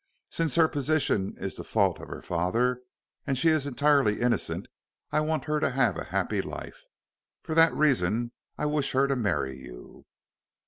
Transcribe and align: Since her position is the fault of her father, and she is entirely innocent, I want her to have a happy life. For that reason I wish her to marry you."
Since 0.31 0.55
her 0.55 0.67
position 0.67 1.37
is 1.37 1.55
the 1.57 1.63
fault 1.63 1.99
of 1.99 2.07
her 2.07 2.23
father, 2.23 2.81
and 3.27 3.37
she 3.37 3.49
is 3.49 3.67
entirely 3.67 4.19
innocent, 4.19 4.67
I 5.11 5.19
want 5.19 5.45
her 5.45 5.59
to 5.59 5.69
have 5.69 5.95
a 5.95 6.05
happy 6.05 6.41
life. 6.41 6.81
For 7.43 7.53
that 7.53 7.71
reason 7.75 8.31
I 8.57 8.65
wish 8.65 8.93
her 8.93 9.05
to 9.07 9.15
marry 9.15 9.55
you." 9.55 10.07